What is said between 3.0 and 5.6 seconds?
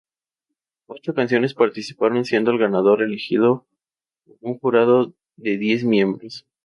elegido por un jurado de